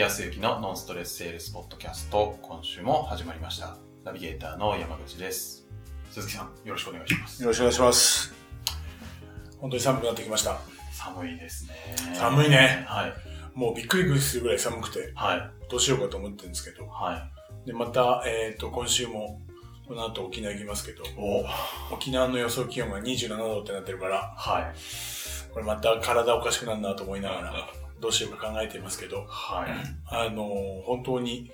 [0.00, 3.76] 康之のノンストレスセールスポッドキャスト、今週も始まりました。
[4.02, 5.68] ナビゲーターの山口です。
[6.10, 7.42] 鈴木さん、よろしくお願いします。
[7.42, 8.32] よろしくお願いします。
[9.58, 10.58] 本当に寒くなってきました。
[10.90, 11.74] 寒いですね。
[12.14, 13.12] 寒いねはい。
[13.54, 15.50] もうびっくりするぐらい寒くて、はい。
[15.70, 16.86] どうしようかと思ってるんですけど。
[16.86, 17.28] は
[17.66, 19.38] で、また、えっ、と、今週も、
[19.86, 21.08] この後沖縄行きますけど、い。
[21.18, 24.74] お沖縄の予想気温が27度ってなってるから、はい。
[25.52, 29.70] これまた体おかしくなるなと思いながら、どうしようか考えていますけど、はい。
[30.06, 31.50] あのー本当に、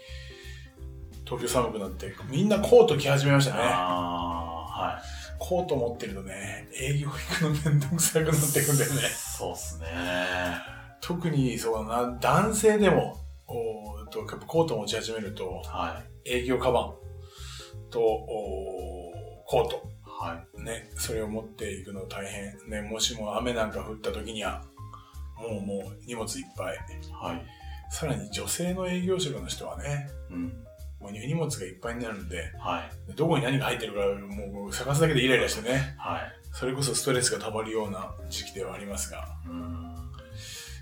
[1.25, 3.61] 東京寒くなって、みんなコート着始めましたね。
[3.63, 5.37] はい。
[5.39, 9.01] コート持ってるとね、営業行くのめんどくさくなってくんだよね。
[9.09, 9.87] そうっすね。
[11.01, 16.95] 特にそうだな、男性でも、おーとやっぱコート持ち始めると、は営業カバン
[17.91, 20.29] とおーコート、い。
[20.29, 20.63] はい。
[20.63, 22.59] ね、それを持っていくの大変。
[22.69, 24.65] ね、もしも雨なんか降った時には、
[25.37, 26.79] もうもう荷物いっぱい。
[27.13, 27.43] はい。
[27.91, 30.67] さらに女性の営業職の人はね、うん。
[31.01, 33.15] もう荷物がいっぱいになるんで、はい。
[33.15, 36.21] どこに何が入ってるかもう探すだけでイライラしてね、はい。
[36.53, 39.95] それこそストレスが溜まるような時期ではありますが、うん。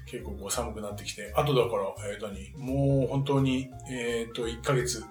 [0.07, 2.53] 結構こう寒くなってきて、あとだから、えー、何？
[2.57, 5.05] もう本当に、えっ、と、1ヶ月、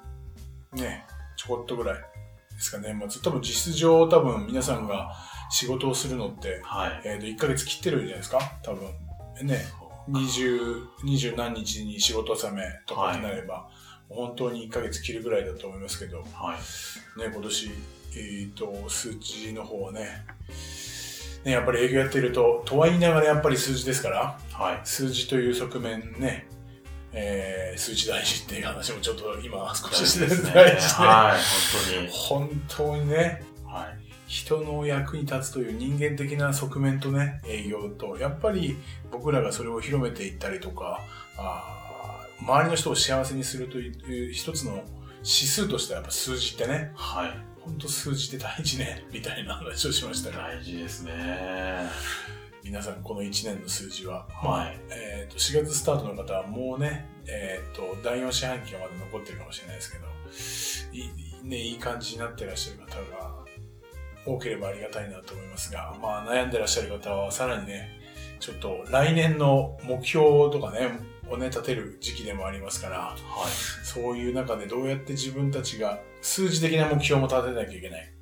[0.73, 3.21] ね、ちょこっとぐらいですかね、年末。
[3.21, 5.13] 多分実質上、多分皆さんが
[5.49, 7.01] 仕事をするのって、はい。
[7.05, 8.87] えっ、と、1ヶ月切ってるじゃないですか、多分。
[9.41, 9.65] ね、
[10.07, 13.69] 二十、二十何日に仕事納めとかになれば、
[14.09, 16.57] 本当に1ヶ月切るぐらいだと思いますけど、ね、はい。
[17.17, 17.71] 今年、
[18.15, 20.25] えっ、と、数値の方はね、
[21.43, 24.81] ね、やっぱり営業やってると、とは言いながらやっぱり数字ですから、はい。
[24.83, 26.47] 数字という側面ね、
[27.11, 30.51] えー、数字大事っていう話もちょっと今少ししてですね。
[30.53, 32.07] 大事で、はい。
[32.11, 33.73] 本当にね、本当に。
[33.73, 34.02] はい。
[34.33, 38.77] 人の役に立つという人間的な側面とね、営業と、やっぱり
[39.11, 41.01] 僕らがそれを広めていったりとか、
[41.37, 44.83] あー周りの人を幸せにするという一つの
[45.19, 47.31] 指数としてはやっぱ数字ってね、はい。
[47.61, 51.87] 本当数字って大事ね、 みたいな話をしましたが、大事ですね。
[52.63, 60.07] 皆さんこの1年の数字は、はいまあ、えっ、と、4月スタートの方はもうね、えっ、と、第4四半期がまだ残ってるかもしれないですけど、
[60.91, 63.42] いい、ね、いい感じになってらっしゃる方が
[64.25, 67.89] 多ければありがたいなと思いますが、まあ、悩んでらっしゃる方はさらにね、
[68.39, 73.51] ちょっと来年の目標とかね、をね、立てる時期でもありますから、はい。
[73.85, 78.13] そういう中でどうやって自分たちが数字的な目標も立てなきゃいけない。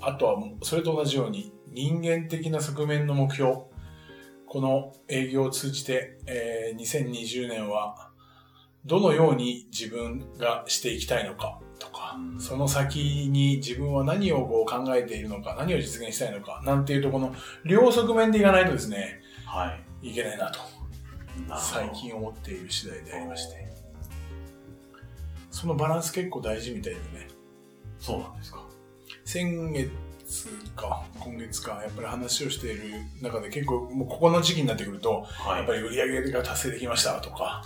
[0.00, 3.68] あとは、それと同じように人間的な側面の目標。
[4.46, 8.07] この営業を通じて、えー2020年は
[8.84, 17.34] どのように自分がしていきたいのかとかう、んその先に自分は何をこう考えているのか、何を実現したいのか、なんていうとこの
[17.64, 20.10] 両側面でいかないとですね、はい。
[20.10, 20.60] いけないなと、
[21.58, 23.68] 最近思っている次第でありまして。
[25.50, 27.28] そのバランス結構大事みたいでね。
[27.98, 28.64] そうなんですか。
[29.24, 29.90] 先月
[30.76, 35.58] か、今月か、やっぱり話をしている中で結構、もうここの時期になってくると、はい。
[35.58, 37.64] やっぱり売り上げが達成できましたとか、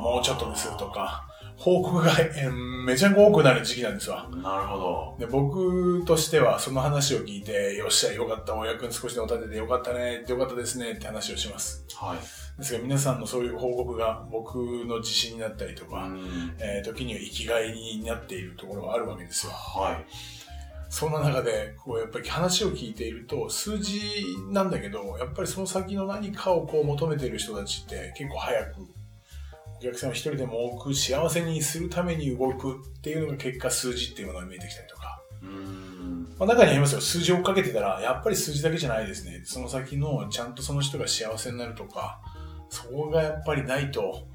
[0.00, 0.90] もうちょっとですと。
[0.90, 4.28] か、報告がえーめちゃ多くなる時期なんですわ。
[4.30, 5.16] なるほど。
[5.18, 11.84] で僕としてはその話を聞いて、よっしゃ、よかった、お役に少しでも立ててよかったね、よかったですねって話をします。
[11.94, 12.18] はい。
[12.58, 14.56] ですが皆さんのそういう報告が僕
[14.86, 19.52] の自信になったりとか、うんえー時には生きがいになっているところがあるわけですよ。
[19.52, 20.06] はい。
[20.88, 24.00] そんな中で、こう、やっぱり話を聞いていると、数字
[24.50, 28.86] なんだけど、やっぱりその先の何かをこう求めている人たちって結構早く、
[29.78, 35.22] お客さんを一人でも多く幸せにするために動くっていうのが結果数字っていうものが見えてきたりとか。
[35.42, 36.34] うん。
[36.38, 37.00] まあ中にありますよ。
[37.00, 39.42] 数字を追っかけてたら、やっぱり数字だけじゃないですね。
[39.44, 42.20] その先のちゃんとその人が幸せになるとか、
[42.70, 44.26] そこがやっぱりないと、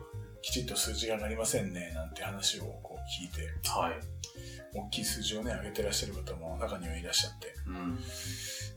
[0.41, 4.20] きちっと数字がなりませんね、なんて話をこう聞いて、はい。
[4.73, 7.95] 大きい数字をね、上げてらっしゃる方も中にはいらっしゃって、うん。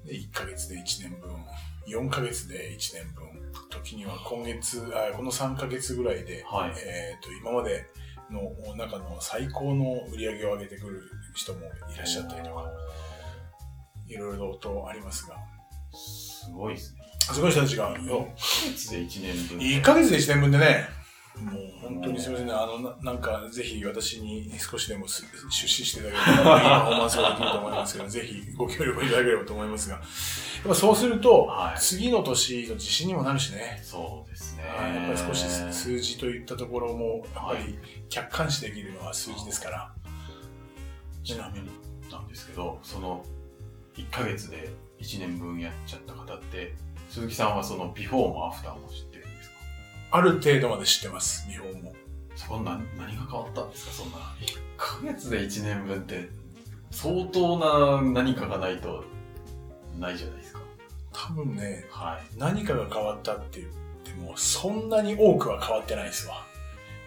[0.07, 1.31] で1ヶ月で1年分、
[1.89, 3.25] 4ヶ月で1年分、
[3.71, 6.73] 時には今月、あこの3ヶ月ぐらいで、はい。
[6.77, 7.87] えっ、と、今まで
[8.31, 11.03] の中の最高の売り上げを上げてくる
[11.35, 12.71] 人もいらっしゃったりとか、
[14.09, 15.37] いろいろとありますが、
[15.93, 17.01] すごいですね。
[17.33, 19.59] すごい人たちが、よ1ヶ月で1年分。
[19.59, 20.89] 1ヶ月で1年分でね、
[21.41, 30.05] もう本当にすみませんね、あの、ななんかぜひ私に少しでもす出資していただければ、いいパフォーマンスができると思いますけど、ぜひご協力いただければと思いますが、やっ
[30.69, 31.81] ぱそうすると、はい。
[31.81, 34.63] 次の年の自信にもなるしね、そうですね。
[34.63, 34.95] はい。
[34.95, 37.79] やっぱり少し数字といったところも、やっぱはり
[38.09, 39.93] 客観視できるのは数字ですから、
[41.25, 41.69] ちなみに
[42.11, 43.25] なんですけど、その
[43.97, 44.69] 1ヶ月で
[45.01, 46.75] 1年分やっちゃった方って、
[47.09, 49.14] 鈴木さんはそのビフォーもアフターも知って
[50.15, 51.93] ある程度まで知ってます、見本も。
[52.37, 54.19] そんな、何が変わったんですかそんな。
[54.19, 56.29] 1ヶ月で1年分って、
[56.93, 59.03] 相当な何かがないと、
[59.99, 60.61] ないじゃないですか。
[61.13, 62.39] 多分ね、はい。
[62.39, 63.73] 何かが変わったって言っ
[64.05, 66.47] ても、そんなに多くは変わってないですわ。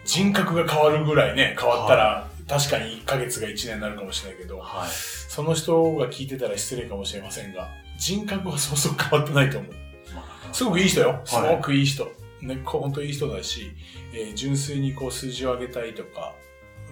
[0.04, 4.90] 人格が変わるぐらいね、変わったら、確かに1ヶ月が1年になるかもしれないけど、はい。
[4.90, 9.72] その人が聞いてたら失礼かもしれませんが、人格はそうそう変わってないと思う。
[10.14, 10.20] ま
[10.50, 11.22] あすごくいい人よ。
[11.24, 12.06] すごくいい人。
[12.42, 13.72] ね、本当いい人だし、
[14.12, 16.34] えー純粋にこう数字を上げたいとか、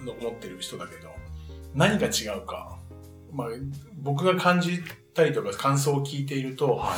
[0.05, 1.09] 思ってる人だけど、
[1.73, 2.79] 何が違うか。
[3.31, 3.47] まあ、
[4.01, 4.79] 僕が感じ
[5.13, 6.95] たりとか感想を聞いていると、は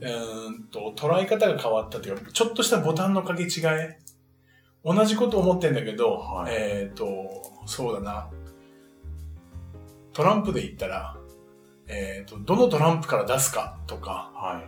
[0.00, 3.94] うーんと、捉え方が変わったというか、ちょっとしたボタンの掛け違い。
[4.84, 7.06] 同じこと思ってんだけど、はいえっ、と、
[7.66, 8.28] そうだな。
[10.12, 11.16] トランプで言ったら、
[11.86, 14.36] えっ、と、どのトランプから出すかとか、い。
[14.36, 14.62] は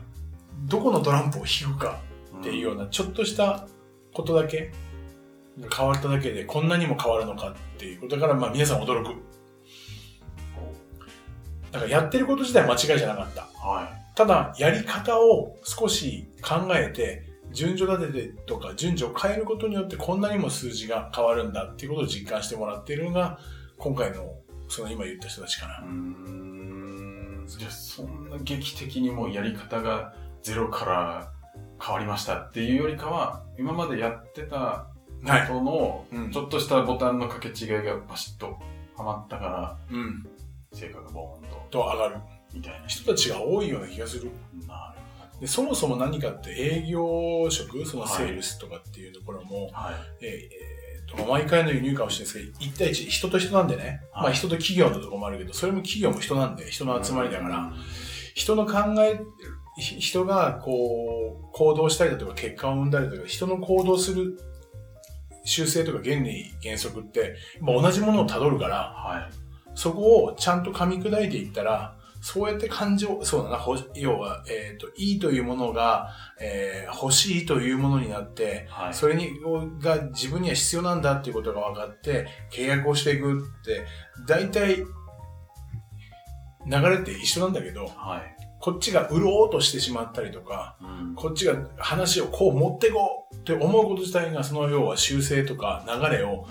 [0.67, 2.14] どこのトランプを引くかい。
[2.41, 3.67] っていうような、ちょっとした
[4.13, 4.73] ことだけ
[5.61, 9.15] が変わっただけで、こんなにも変わるのかっていうことだから、まあ皆さん驚く。
[11.71, 13.43] だからやってること自体間違いじゃなかった。
[13.43, 23.39] はただ、やり方を少し考えて、順序立ててとか順序を変えることによってこんなにも数字が変わるんだっていうことを実感してもらっているのが、
[23.79, 24.37] 今回の、
[24.69, 25.87] その今言った人たちかい。
[25.87, 25.91] う。
[25.91, 27.45] ん。
[27.47, 31.33] じゃあ、そんな劇的にもうやり方がゼロから
[31.85, 34.57] 変わりましたっていうよりかは、今までやってた
[35.25, 35.49] はい。
[35.49, 38.59] ことの、うんちょっとしたボタンの掛け違いがバシッと
[38.97, 40.27] はまったから、うん。
[40.73, 42.17] 成果がボーンと、と上がる。
[42.53, 42.87] みたいな。
[42.87, 44.31] 人たちが多いような気がする。
[44.67, 49.69] なるでそもそも何かって営業職、そのセールスとかっていうところも。
[49.73, 50.25] はい。
[50.27, 50.75] えー
[51.29, 57.75] 毎回の輸入かもしれないですけど、1対1、人と人なんでね、はいまあ人と企業のところもあるけど、それも企業も人なんで、人の集まりだから、うん
[58.35, 59.23] 人の考え、ひ
[59.77, 64.39] 人がこう、行動したりだとか結果を生んだりだとか、人の行動する
[65.45, 69.31] 習性とか原理、原則って、まあ同じものを辿るから、はい。
[69.75, 76.09] そこをちゃんと噛み砕いていったら、そうやって感情、そうだな、ほ要は、えっ、と、いいというものが、
[76.41, 78.95] えー欲しいというものになって、はい。
[78.95, 79.29] それに、
[79.79, 83.85] が自分には必要なんだっていうことが分かって、契約をしていくって、
[84.27, 84.87] 大体、流
[86.67, 88.44] れって一緒なんだけど、はい。
[88.65, 91.15] こっちが売ろうとしてしまったりとか、うん。
[91.17, 96.47] こっちが話をこう持っていこうって思うこと自体が、その要は修正とか流れを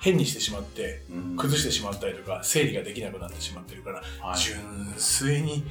[0.00, 4.36] 変にしてしまって、うん崩してしまったりとか、整理ができなくなってしまってるから、はい。
[4.36, 4.58] 純
[4.96, 5.62] 粋に、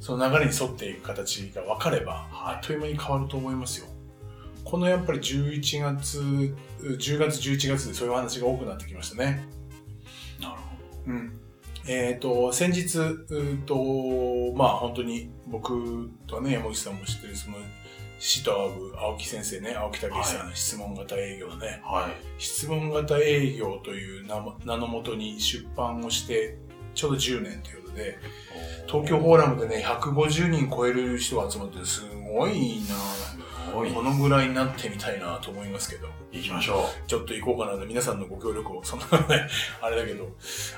[0.00, 3.86] その流れに沿っていく形が分かれば、はいあっという間に変わると思いますよ。
[4.64, 6.20] このやっぱり11月、
[6.82, 9.48] 10月、11月でそういう話が多くなってきましたね。
[10.38, 10.60] なるほ
[11.06, 11.45] うん。
[11.88, 17.56] えっ、と、先日、うーと、まあ本当に僕とはね、山口さんも知ってる、その、
[18.18, 21.90] シトアブ青木先生ね、青木武さん、は質問型営業のね、ど。
[21.90, 22.12] はい。
[22.38, 26.56] 質問型営業という名も名のもとに出版をして、
[26.94, 28.18] ちょうど10年ということで、
[28.86, 33.35] 東京フォーラムでね、150人超える人が集まって、すごいな。
[33.72, 39.48] このぐらいになってみたいなと思いますけど、行きましょちょっと行こうかなと、皆さんのご協力を、そんなね、
[39.80, 40.28] あれだけど、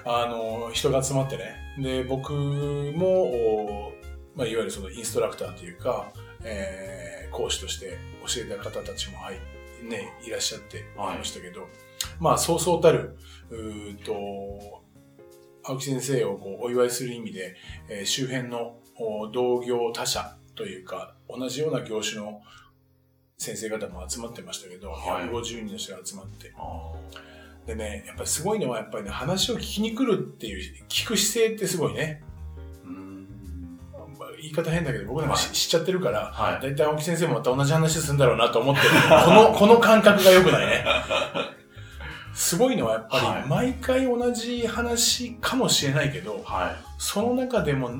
[0.04, 3.92] あの、人が集まってね、で、僕も、お
[4.34, 6.12] まあ、いわゆるそのインストラクターというか、
[6.44, 9.38] えー講師として教えた方たちも、はい、
[9.86, 10.80] ね、いらっしゃってい。
[10.96, 11.68] ましたけど、
[12.18, 13.18] まあ、そうそうたる、
[13.50, 14.82] うーと、
[15.62, 17.54] 青木先生をこうお祝いする意味で、
[17.90, 22.40] えー周辺のお同業他社というか、同じような業種の
[23.38, 26.52] 先生方も集まってましたけど、はい150人の人が集まって。
[27.66, 32.22] でね、やっぱりすごいのは、やっぱりね、話を聞きに来るっていう、聞く姿勢ってすごいね。
[34.40, 36.62] 言い方変だけど、僕なんか知,、っちゃってるから、はい。
[36.62, 38.88] だいたい青木先生もまた同じ話するんだろうなと思ってる。
[39.24, 40.84] この、この感覚が良くないね。
[42.34, 47.90] すごいのはやっぱはいり、毎回同じ話かもしれないけど、はその中でも、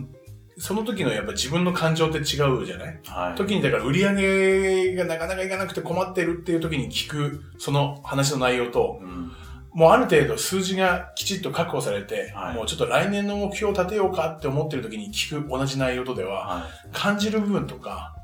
[0.59, 3.01] その時のやっぱ自分の感情って違うじゃない？
[3.05, 3.09] い。
[3.09, 3.35] はい。
[3.37, 9.33] 時にだから売り上げがなかなかいかなくて困ってるっていう時に聞く、その話の内容と、うん。
[9.73, 18.17] もうある程度数字がきちっと確保されて、はいもうちょっと来年の目標を立てようかって思ってる時に聞く同じ内容とでは、は感じる部分とか、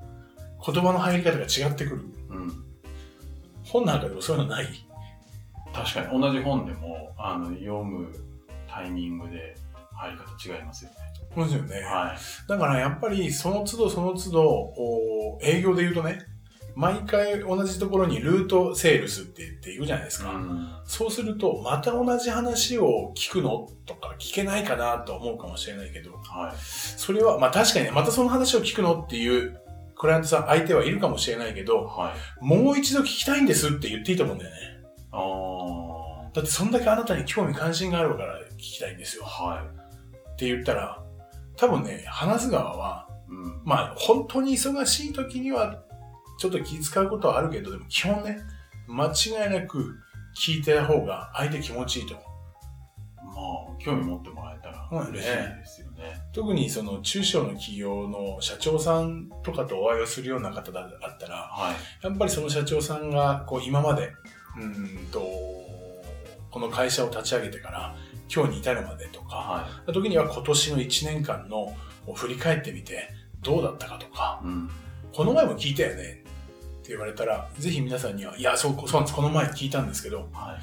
[0.66, 2.00] 言葉の入り方が違ってくる。
[2.00, 2.04] い。
[2.30, 2.64] うん。
[3.62, 4.66] 本なんかでもそういうのない？
[5.72, 8.08] 確かに同じ本でも、あの、読む
[8.68, 9.56] タイミングで
[9.96, 10.96] 入り方違いますよね。
[11.34, 11.84] そうですよね。
[11.84, 12.48] はい。
[12.48, 16.18] だからやっぱりその都度その都度、お営業で言うとね、
[16.76, 20.30] 毎回同じところにルートセールスって言って言うじゃないですか。
[20.30, 20.68] うん。
[20.84, 26.56] そうすると、また同じ話を聞くのとか聞けないかなと思うかもしれないけど、はい。
[26.58, 29.60] それは、まあ確かにね、またその話を聞くのっていう
[29.96, 32.44] クライアントさん、相手はいるかもしれないけど、はい。
[32.44, 34.56] もう一度聞きたいんですって言っていいと思うんだよね。
[35.12, 36.30] ああ。
[36.32, 39.24] だってそんだけあなたに興味関心があるから聞きたいんですよ。
[39.24, 39.64] は
[40.34, 41.02] って言ったら、
[41.56, 43.32] 多分ね、話す側は、い。
[43.32, 43.62] うん。
[43.64, 45.82] まあ本当に忙しい時には
[46.38, 48.38] ちょっと気遣うことはあるけど、でも基本ね、
[48.88, 49.96] 間違いなく
[50.36, 52.26] 聞いてた方が相手気持ちいいと思う。
[53.34, 56.20] まあ、興味持ってもらえたら嬉しいですよね。
[56.32, 62.04] 特にその中小の企業の社長さんとかとお会いをするような方だったら、はい。
[62.04, 64.12] やっぱりその社長さんがこう今まで、
[64.56, 65.20] うーんと、
[66.50, 67.96] この会社を立ち上げてから
[68.32, 71.74] 今日に至るまでとか、は時には今年の1年間の
[72.06, 73.10] を振り返ってみて
[73.42, 74.46] どうだったかとか、い。
[74.46, 74.70] うん。
[75.12, 79.14] この前も聞いたよねって言われたら、ぜひ皆さんには、いや、そう、そうなんです。
[79.14, 80.62] この前聞いたんですけど、はい。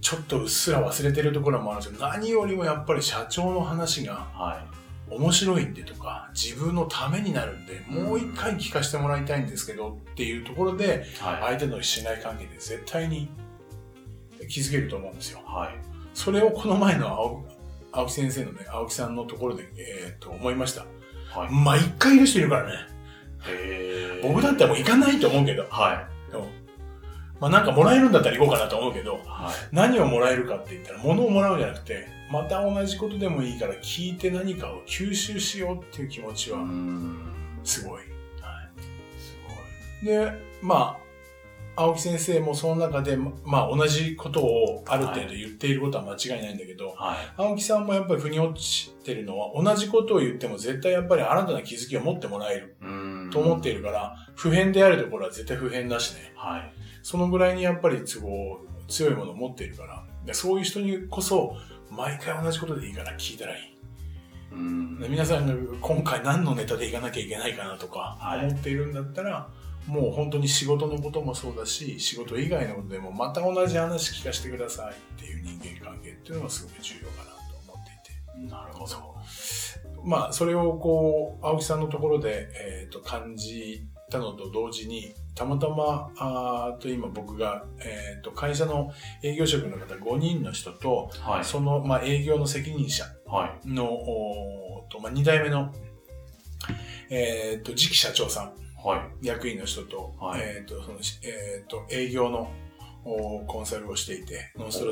[0.00, 4.64] ちょっとうっすら忘れてるところもあるんですけど、何よりもやっぱり社長の話がは
[5.10, 10.88] 面白いんでとか、自分のためになるんで、もう一回聞かせてもらいたいんですけどっていうところで、い。
[10.88, 11.42] はい。
[11.56, 13.28] 相手の信頼関係で絶対に
[14.48, 15.40] 気づけると思うんですよ。
[15.44, 15.97] はい。
[16.18, 17.44] それをこの前の青
[17.92, 20.84] 青木先生のね、青木さんのところで、えー、と思いました。
[21.30, 21.48] はい。
[21.52, 22.74] 毎回いる人いるからね。
[23.46, 26.32] へー僕だったらもう行かないと思うけど、はい。
[26.32, 26.48] でも
[27.38, 29.68] まあなんかもらえるんだったら行こうかなと思うけど、はい。
[29.70, 37.16] 何をもらえるかって言ったら、物をもらうんじゃなくて、また同じことでもいいから聞いて何かを吸収しようっていう気持ちはうーん。
[37.62, 38.02] すごい。
[40.02, 40.32] すで、
[40.62, 41.07] まあ、
[41.80, 46.88] 青木先生もその中で、ままあ同じことをある程度言っていることは間違いないんだけど。
[46.90, 47.16] はい。
[47.36, 52.76] 青木さんもやっぱり腑に落ちてるのは、同じことを言っても絶対やっぱり新たな気づきを持ってもらえる。
[53.30, 56.32] と思っているから、普遍であるところは絶対普遍だしね。
[56.34, 56.72] はい。
[57.02, 61.56] そのぐらいにやっぱり都合、強いものを持っているから、でそういう人にこそ、
[61.90, 63.78] 毎回同じことでいいから聞いたらいい。
[65.08, 69.48] 皆さんが今回何のネタでいかなきゃいけないかなとかはい思っているんだったら、
[69.88, 78.54] もう本当に仕事のこともそうだし、仕事以外のことでもまた同じ話聞かせてくださいっていう人間関係っていうのがすごく重要かなと思っていて。
[78.54, 79.08] なるほど。
[80.04, 88.92] まあ、それをこう、青木さんのところで、えっ、と、感じたのと同時に、たまたま、あーと今僕が、えっ、と、会社の
[89.22, 91.44] 営業職の方5人の人と、はい。
[91.44, 93.68] その、まあ、営業の責任者はい。
[93.68, 95.72] の、おーと、まあ、2代目の、
[97.10, 98.54] えっ、と、次期社長さん、はい。
[99.22, 102.50] 役員の人と、はいえっ、と、その、えっ、と、営業の
[103.04, 104.86] おコンサルをしていて、ノンスト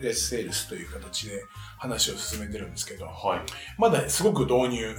[0.00, 1.42] レスセールスという形で
[1.78, 3.40] 話を進めてるんですけど、はい。
[3.78, 4.96] まだすごく導入、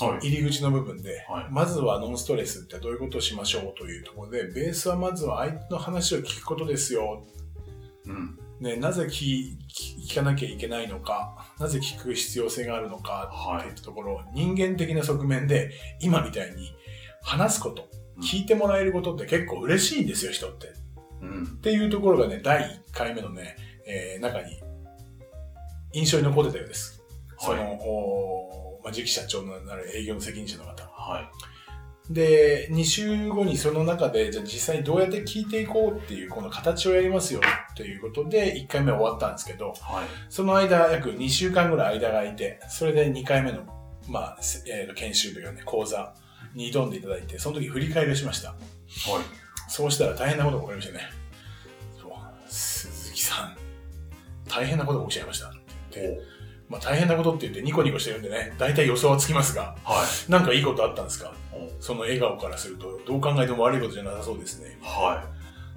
[0.00, 0.28] はい。
[0.28, 7.26] 入り口の部分で、はいまずはノンストレスってどういうことをしましょうというところで、ベースはまずは相手の話を聞くことですよ。
[8.06, 8.38] うん。
[8.60, 16.72] ね、なぜ聞聞聞かなきゃいけないのか、なぜ聞く必要性があるのかはいっていったところ、人間的な側面で、今みたいに
[17.28, 20.66] 話すこと、うん聞いてもらえることって結構嬉しいんですよ、人って。
[20.66, 20.70] っ
[21.22, 21.58] うん。
[21.62, 23.54] ていうところがね、第1回目のね、
[23.86, 24.60] えー中に
[25.92, 27.00] 印象に残ってたようです。
[27.38, 30.82] その、はいおまあ、次期社長のなる営業の責任者の方。
[30.84, 31.30] は
[32.10, 32.12] い。
[32.12, 37.40] で、2週後にその中で、じゃあ実際にどうやって聞いていこうっていう、この形をやりますよ
[37.72, 40.06] っていうことで、1回目は終わったんですけど、はい。
[40.28, 43.64] その間、約2週間ぐらい間が空いて、それで2回目の、
[44.08, 46.14] まあ、せえーと研修というかね、講座
[46.54, 48.50] に挑んでいただいて、その時振り返りをしました。
[48.50, 48.58] はい。
[49.70, 51.00] そうしたら大変なことが起こりましたね。
[52.00, 52.12] そう
[52.48, 53.56] 鈴木さん、
[54.48, 55.58] 大変なことが起きちゃいましたって
[56.00, 56.20] 言って、
[56.68, 60.30] まあ大変なことって言ってニコニコしてるんでね、大体予想はつきますが、はい。
[60.30, 61.32] なんかいいことあったんですか？
[61.52, 64.78] おその笑顔からすると、どう考えても悪いことじゃなさそうですね。
[64.82, 65.24] は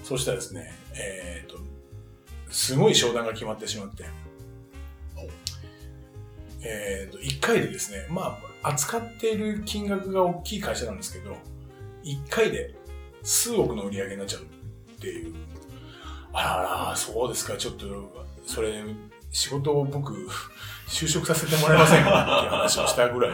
[0.04, 1.60] そうしたらですね、えっ、と、
[2.50, 4.04] すごい商談が決まってしまって
[6.64, 11.36] えっ、と、1回でですね、まあ、扱っている金額が大きい会社なんですけど、
[12.04, 12.76] 1回で
[13.24, 15.36] 数億の売り上げになっちゃうっていう。
[16.34, 17.86] あらあら、そうですか、ちょっと、
[18.46, 18.84] それ、
[19.32, 20.14] 仕事を僕、
[20.88, 23.32] 就職させてもらえませんかっていう話をしたぐらい。
[23.32, 23.34] い。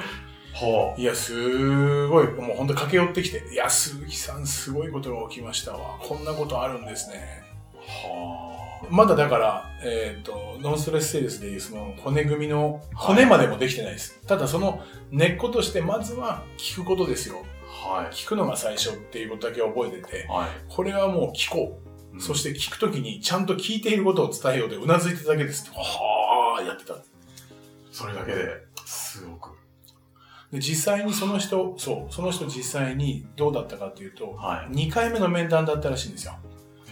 [0.60, 6.00] はいや、すごい、もう本当駆け寄ってきて、いや、鈴木さん、すごいことが起きましたわ。
[6.00, 7.44] こんなことあるんですね。
[7.76, 8.47] あ。
[8.84, 14.20] はまだだから、えっ、と、ノンストレスセールスでいうその骨組みの、骨までもできてないです。
[14.28, 14.82] ただその
[15.12, 17.44] 根っことして、まずは聞くことですよ。
[17.86, 17.90] あ。
[17.90, 18.12] はい。
[18.12, 20.50] 聞くのが最初っていうことだけ覚えてて、はい。
[20.68, 21.88] これはもう聞こう。
[22.22, 25.78] そしてて聞くときにちゃんと聞いていることを伝えようでうなずいてただけですって。
[25.78, 26.96] はぁー、やってた。
[27.92, 28.48] それだけで、
[28.86, 29.52] すごく。
[30.52, 34.74] で、実際にその人、そう、その人実際にどうだったかっていうと、はい。
[34.74, 36.38] 2回目の面談だったらしいんですよ。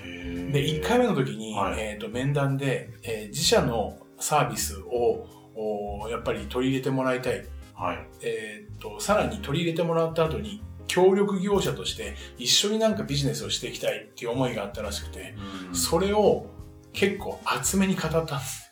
[0.04, 7.46] へーで、1回目の時に、はいえっ、と、面談で、えー自社のサービスを、おやっぱり取り入れてもらいたい。
[7.74, 8.08] はい。
[8.22, 15.36] えっ、と、さらに取り入れてもらった後に、協力業者として一緒になんかビジネスをしていきたいっていう思いがあったらしくて、
[15.68, 16.46] うんそれを
[16.94, 18.72] 結構厚めに語ったんです。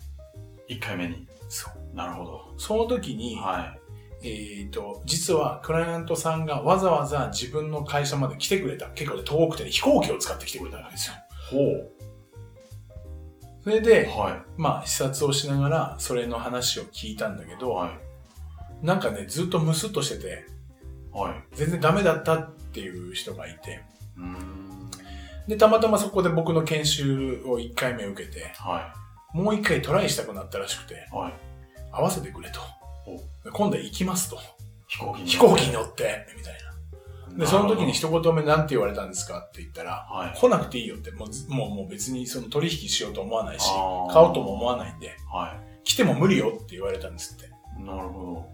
[0.69, 1.27] 1回目に。
[1.49, 1.95] そう。
[1.97, 2.53] なるほど。
[2.57, 3.75] その時に、は
[4.23, 8.87] えっ、と、実はクライアントさんがわざわざ自分の会社まで来てくれた。
[8.91, 11.15] 結構ね遠くてね、飛行機を使って来てくれたわけですよ。
[11.53, 11.65] い。
[11.65, 11.93] ほ
[13.63, 17.57] それで、はまあ視察をしながらそれの話を聞いたんだけい。
[17.57, 17.89] ど、は
[18.81, 18.86] い。
[18.86, 20.45] なんかね、ずっとムスッとしてて、
[21.13, 21.55] はい。
[21.55, 23.81] 全然ダメだったっていう人がいて、
[24.17, 24.91] うーん。
[25.48, 28.93] で、たまたまそこで僕の研修を1回目受けて、は
[29.33, 31.15] もう1回トライしたくなったらしくて、い。
[31.15, 31.33] はい。
[31.91, 32.60] 合わせてくれと
[33.51, 34.39] 今度は行きますと。
[34.88, 35.29] 飛行機に。
[35.29, 36.62] 飛行機に乗って、みたいな。
[37.37, 38.07] で、その時に人。
[38.07, 40.37] 一言目なんて言われたんですかって言ったら、はい。
[40.37, 43.65] 来なくていいよって、もうずもうもう別にその取引しようと思わないし、
[44.11, 47.45] 買おうとも思わないんで、は来ても無理よって言われたんですって。
[47.79, 47.83] い。
[47.83, 48.49] なるほ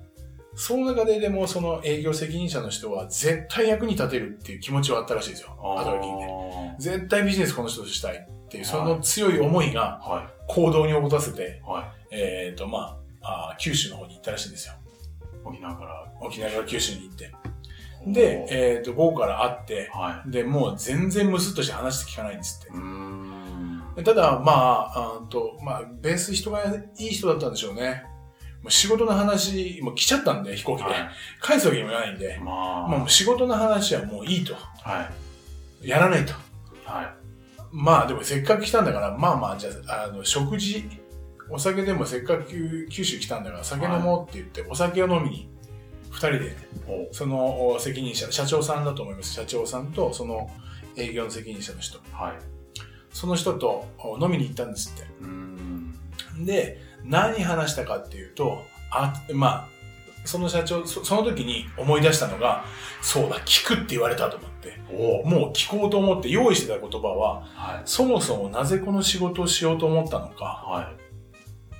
[0.55, 5.55] その中ででもその営業責任者の人は絶対役に立てるっていう気持ちはあったらしいですよ。
[5.57, 5.79] ど。
[5.79, 5.97] 後
[6.77, 6.91] で。
[6.97, 11.69] 絶対ビジネスこの人としたいっていう、はいその強い思いがは行動に起こさせて、い。
[11.69, 14.73] はえっ、と、まああー九州の方に行ったらしいんですよ。
[14.73, 15.47] い。
[15.47, 16.11] 沖縄から。
[16.19, 17.31] 沖縄から九州に行って。
[18.05, 22.61] で、えっ、と、午後から会って、はで、もう全然ムスッとして話して聞かないんです。
[22.63, 24.03] って。
[24.03, 26.63] ただ、まあ、あーと、まあ、ベース人が
[26.97, 28.03] いい人だったんでしょうね。
[28.61, 30.89] もう仕事の話、もう来ちゃったんで、飛行機で。
[30.89, 31.09] は
[31.41, 32.87] 返すわけにもいかないんでい。、まあ。
[32.87, 34.53] もう仕事の話はもういいと。
[34.55, 35.09] は
[35.81, 35.87] い。
[35.87, 36.33] やらないと。
[36.85, 37.19] はい。
[37.71, 40.89] まあでもせっかく来たんだから、まあまあ、じゃあ、あの、食事、
[41.49, 45.48] お酒でもせっかく九州来たんだから酒飲もうって言って、お酒を飲みに、
[46.09, 46.55] 二人で、
[46.87, 49.33] おそのお責任者、社長さんだと思います。
[49.33, 50.49] 社長さんと、その
[50.95, 51.99] 営業の責任者の人。
[52.11, 52.33] はい。
[53.11, 55.95] その人とお飲みに行ったんですっうーん。
[56.37, 56.45] て。
[56.45, 59.67] で、何話したかっていうと、あ、まあ、
[60.25, 62.65] その社長、そその時に思い出したのが、
[63.01, 67.81] そうだ、聞くって言われたと思って、おもう聞こうと思って用意してた言葉は、はい。
[67.85, 70.93] そもそもなぜこの仕事をしようと思ったのかは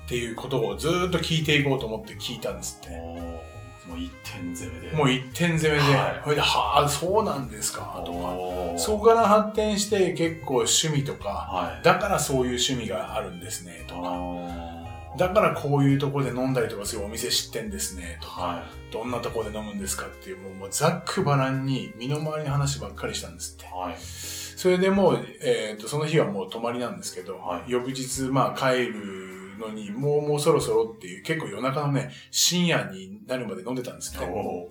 [0.06, 2.88] っていうことをずーっと聞いていこうと思って聞いたんですっい。
[2.88, 3.49] て。
[3.90, 4.96] おもう一点攻めで。
[4.96, 8.18] もう一点攻めで、はいそれで、はあ、そうなんですか、とか。
[8.18, 11.84] おそこから発展して結構趣味とか、はい。
[11.84, 14.02] だからそういう趣味があるんですね、とか。
[14.06, 14.80] あ
[15.18, 18.42] だからこういうとこで飲んだりとかするお店知ってんですね、とか。
[18.42, 23.68] はどんなとこで飲むんですかっていう、もうもうざっくばらんに身の回りの話ばっかりしたんですってい。。
[23.70, 23.96] はい。
[24.00, 34.26] それでもう、えっ、と、その日はもう泊まりなんですけど、はい翌日、まあ帰るのに、もうもうそろそろっていう、結構夜中のね、深夜になるまで飲んでたんですって。
[34.26, 34.70] お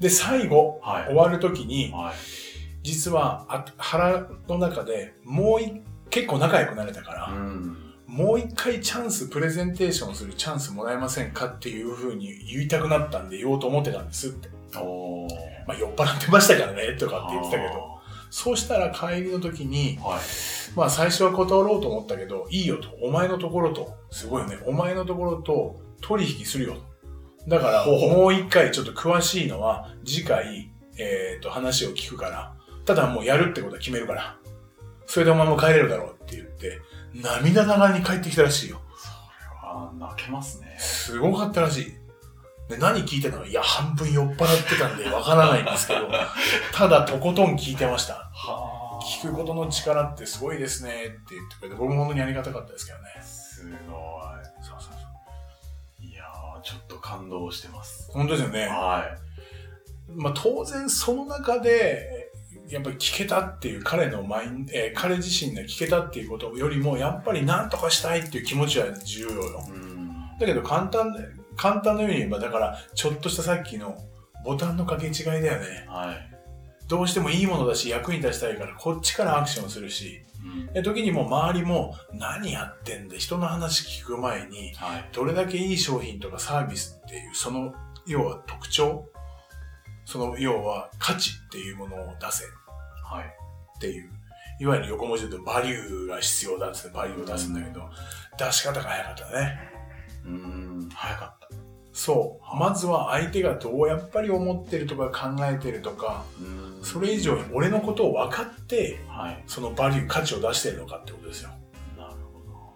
[0.00, 2.14] で、最後、はい終わる時に、はい。
[2.82, 7.76] 実はあ腹の中でもうい結構仲良くなれたから、うん。
[8.06, 14.50] もう一回チャンス、プレゼンテーションするチャンスもらえませんかっていう風に言いたくなったんで言おうと思ってたんですって。
[15.66, 17.91] まあ酔っ払ってましたからね、とかって言ってたけど。
[18.32, 20.20] そうしたら帰りの時に、はい。
[20.74, 22.88] まあ最初は断ろうと思ったけど、いいよと。
[23.02, 24.58] お前のところと、すごいよね。
[24.64, 26.76] お前のところと取引するよ。
[27.46, 32.54] だから、もう一回ちょっと詳しいのは、次回、えっ、と、話を聞くから。
[32.86, 34.38] ただもうやるってことは決めるから。
[35.06, 36.80] それでお前も帰れるだろうって言って、
[37.14, 38.80] 涙ながらに帰ってきたらしいよ。
[39.62, 40.74] あー泣けますね。
[40.78, 42.01] すごかったらしい。
[42.68, 43.44] で何聞いてたの？
[43.44, 46.08] いや、半分酔っ払ってたんでわからないんですけど、
[46.72, 48.30] ただとことん聞いてました。
[48.32, 53.04] は聞くことの力ってすごいですねって言ってくれて、僕も本当にありがたかったですけどね。
[53.22, 53.74] すごい。
[54.64, 54.98] そうそうそ
[56.02, 56.04] う。
[56.06, 58.10] いやー、ちょっと感動してます。
[58.12, 58.66] 本当ですよね。
[58.66, 59.04] は
[60.14, 62.30] まあ当然その中で、
[62.68, 69.72] やっぱり聞けたっていう彼のマイン、えー彼自身が聞けたっていうことよりも、やっぱり何とかしたいっていう気持ちは重要よい。。
[69.72, 70.08] うん。
[70.38, 71.18] だけど簡単で、
[71.56, 73.96] 簡単のように言えば、だから、ちょっとしたさっきの
[74.44, 75.86] ボタンの掛け違いだよね。
[75.88, 76.32] はい。
[76.88, 80.72] どうしてもいいものだし、役に立ちたいから、こっちからアクションするし、うん。
[80.72, 85.08] で時にもう周りも、何やってんだ、人の話聞く前に、はい。
[85.12, 87.72] どれだけいい商品とかサービスっていう、その、
[88.06, 89.08] 要は特徴、
[90.04, 92.44] その、要は価値っていうものを出せ
[93.04, 93.24] はい。
[93.76, 94.10] っていう、
[94.60, 97.88] いわゆる横文字で言うとバリューが必要だっつってバリューを出すんだけど、
[98.38, 99.58] 出し方が早かったね。
[100.24, 100.71] うん。
[100.94, 101.48] 早かった。
[101.92, 102.56] そう。
[102.56, 109.42] まずは相手がどうやっぱり思ってるとか考えてるとか、うんそれ以上に俺のことを分かって、はい。
[109.46, 111.50] そのバリュー、価値を出してるのかってことですよ。
[111.96, 112.14] なる
[112.50, 112.74] ほ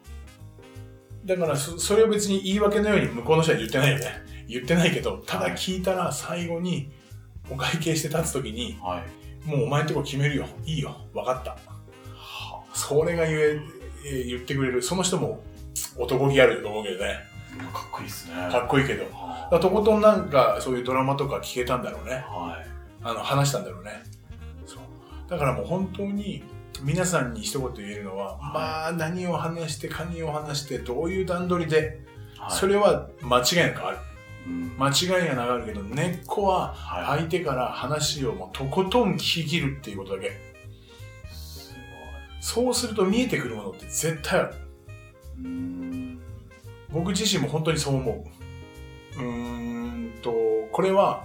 [1.24, 4.06] だからそ、それを別に言い訳のように向こうの人は言ってないよね。
[4.48, 6.92] 言ってないけど、ただ聞いたら最後に、
[7.50, 8.84] お会計して立つときに、ど。
[8.84, 9.02] は
[9.44, 9.48] い。
[9.48, 10.46] もうお前んとこ決めるよ。
[10.64, 10.96] いいよ。
[11.12, 11.56] 分かった。
[12.74, 13.60] それが言え、
[14.06, 14.82] えー言ってくれる。
[14.82, 15.42] その人も
[15.98, 17.35] 男気あると思うけどね。
[17.64, 18.34] かっこいいっすね。
[18.50, 19.04] かっこいいけど。
[19.12, 22.24] はらとことんなんかそういうドラマとか聞けたんだろうね。
[22.28, 22.76] はい。
[23.02, 24.02] あの、話したんだろうね。
[24.66, 24.80] そう。
[25.28, 26.42] だからもう本当に、
[26.82, 31.78] 皆さんに一言言えるのは、はいまあ、何を話して、何を話して、どういう段取りで、
[32.38, 33.98] はいそれは間違いなくある。
[34.46, 37.20] うん間違いがなくあるけど、根っこははい。
[37.20, 40.32] 相手から話をもうとことん聞き切るっていうことだけ。
[41.32, 41.74] す
[42.40, 44.54] そうすると見えてくるものって絶対ある。
[45.38, 45.85] うん。
[46.96, 48.24] 僕自身も本当にそう思
[49.16, 49.18] う。
[49.18, 50.32] うーんと、
[50.72, 51.24] これは、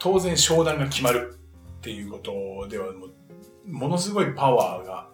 [0.00, 1.38] 当然商談が決まる
[1.78, 3.12] っていうことではもう、
[3.64, 5.08] ものすごいパワーが、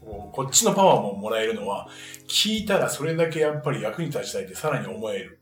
[0.00, 1.88] こっちのパワーももらえるのは、
[2.26, 5.40] 聞いたらそれだけやっぱり役に立ちたいってさらに思える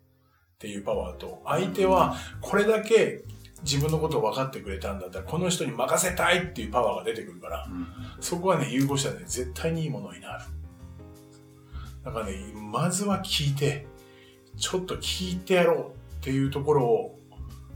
[0.56, 3.22] っていうパワーと、相手はこれだけ
[3.62, 7.86] 自分のことを分かってくれたんだったら、この人に任せたいっていうパワーが出てくるから、うん、
[8.20, 10.44] そこはね、融合したらね、絶対にいいものになる。
[12.04, 13.86] だからね、まずは聞いて、
[14.56, 15.78] ちょっと聞いてやろう
[16.16, 17.18] っていうところを、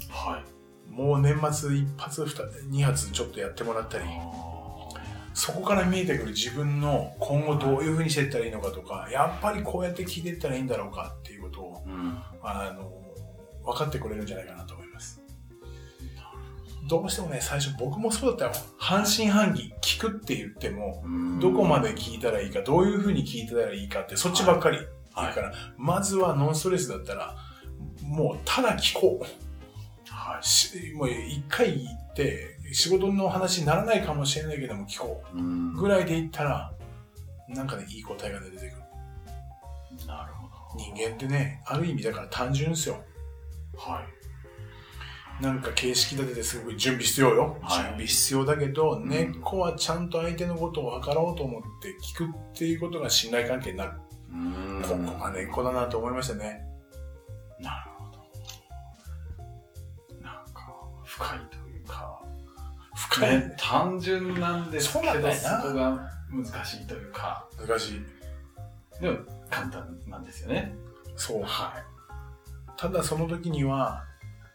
[0.09, 0.93] はい。
[0.93, 2.27] もう年末一発
[2.69, 4.05] 二発ちょっとやってもらったり、
[5.35, 12.19] そこから見えてくる自分の今後どういう風にしていったらいいのかとか、やっぱりこうやって聞いていったらいいんだろうかっていうことを、うん。
[12.43, 12.93] あの、
[13.65, 14.82] 分かってくれるんじゃないかなと。
[16.89, 18.65] どうしてもね、最初僕もそうだったよ。
[18.79, 27.37] 半信半疑、聞くって言っても、うんどこまで聞いたらいいか、どういう風に聞いたらいいかって、そっちばっかり言うから、まずはノンストレスだったら、
[28.03, 29.25] もうただ聞こう。
[30.11, 30.45] はい。
[30.45, 35.81] しもう一回言って、仕事の話にならないかもしれないけども聞こうんう。
[35.81, 36.73] ぐらいで言ったら、
[37.49, 38.73] なんかね、いい答えが出てくる。
[40.07, 40.79] なるほど。
[40.79, 43.03] 人間ってね、ある意味だから単純ですよ。
[43.77, 44.22] はい。
[45.41, 47.59] なんか形式立ててすごい準備必要よ。
[47.63, 53.93] はい準備必要だけど、ん根っこはちゃんと相手のことを分かろうと思って聞くっていうことが信頼関係になる。
[54.33, 56.65] うんここが根っこだなと思いましたね。
[57.61, 58.19] なるほど。
[60.21, 62.21] なんか、深いというか、
[62.97, 63.39] 深い。
[63.39, 68.03] ね、単純なんですけそうなんど、そこが難しいというか、難しい。
[69.01, 69.19] でも
[69.51, 70.75] 簡単なんですよね。
[71.17, 71.43] そう。
[71.43, 71.75] は
[72.77, 74.05] ただその時には、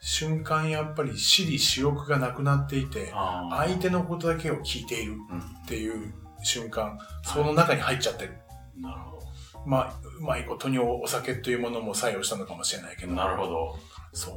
[0.09, 5.39] 瞬間やっぱり私利私欲がなくなっていて、相手のことだけを聞いているうん。
[5.39, 8.37] っていう瞬間、その中に入っちゃってる。
[8.79, 9.21] なるほ
[9.65, 13.09] まあ、うまいことにお酒というものも作用したのかもしれないけど。
[13.09, 13.15] ど。
[13.15, 13.77] なるほど。
[14.13, 14.31] そ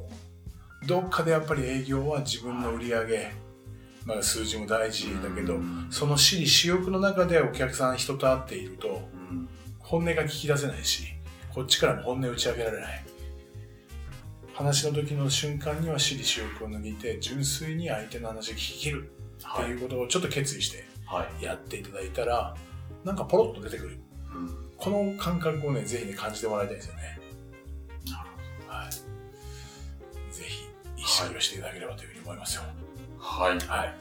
[0.83, 0.87] う。
[0.89, 3.31] どっかでやっぱり営業は自分の売り上げ、
[4.05, 11.05] まあ数字も大事だけど、うんその私利私欲の中でお客さん人と会っていると、うん本音が聞き出せないし、
[11.55, 13.10] こっちからも本音を打ち上げられない。
[14.61, 21.45] 話の時の瞬間には私利私欲を抜いて、純粋に相手の話を聞き切るってはいいうことをちょっと決意してはい。
[21.45, 22.55] やっていただいたら、
[23.03, 23.99] なんかポロッと出てくる。
[24.35, 27.21] うんこの感覚をね、ぜひね、感じてもらいたいですよね。
[28.07, 28.31] なる
[28.67, 28.91] はい。
[30.33, 32.63] ぜひ、意識をしていただければというふうに思いますよ。
[33.19, 33.51] ほど。
[33.51, 33.59] はい。
[33.59, 33.95] はい。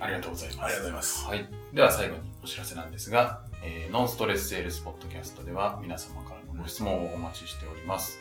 [0.00, 0.60] ありがとうございます。
[0.60, 1.26] ありがとうございます。
[1.26, 1.48] はい。
[1.72, 8.18] では最後にお知らせなんですが、えーノンストレスセールスポッドキャストでは皆様からのご質問をお待ちしております。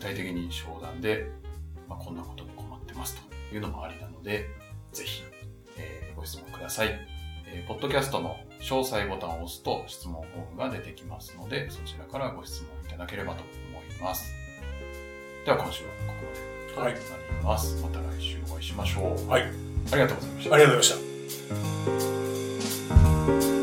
[0.00, 1.26] ー具体的に商談で、
[1.88, 4.46] まあ、こんなことに困ってますというのもありなので、
[4.92, 5.22] ぜひ、
[5.76, 6.88] えーご質問ください。
[7.46, 14.32] えーポッドキャストの詳細ボタンを押すと質問フォームが出てきますので、そちらからご質問いただければと思います。
[15.44, 15.96] では今週はこ
[16.76, 17.82] こまでとなります。
[17.82, 19.28] また来週お会いしましょう。
[19.28, 19.42] はい。
[19.42, 19.46] あ
[19.96, 20.58] りがとうございましたあ。
[20.58, 21.02] りがとうございま
[23.40, 23.57] した。